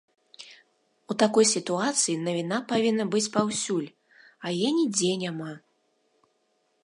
[1.13, 3.85] У такой сітуацыі навіна павінна быць паўсюль,
[4.45, 5.51] а яе нідзе няма.